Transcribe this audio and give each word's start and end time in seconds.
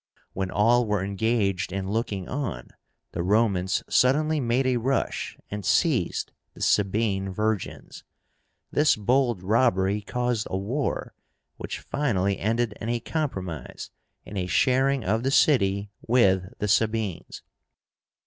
When 0.33 0.49
all 0.49 0.87
were 0.87 1.03
engaged 1.03 1.71
in 1.71 1.87
looking 1.91 2.27
on, 2.27 2.69
the 3.11 3.21
Romans 3.21 3.83
suddenly 3.87 4.39
made 4.39 4.65
a 4.65 4.77
rush 4.77 5.37
and 5.51 5.63
seized 5.63 6.31
the 6.55 6.61
Sabine 6.63 7.29
virgins. 7.31 8.03
This 8.71 8.95
bold 8.95 9.43
robbery 9.43 10.01
caused 10.01 10.47
a 10.49 10.57
war, 10.57 11.13
which 11.57 11.77
finally 11.77 12.39
ended 12.39 12.73
in 12.81 12.89
a 12.89 12.99
compromise, 12.99 13.91
and 14.25 14.39
a 14.39 14.47
sharing 14.47 15.03
of 15.03 15.21
the 15.21 15.29
city 15.29 15.91
with 16.07 16.51
the 16.57 16.67
Sabines. 16.67 17.43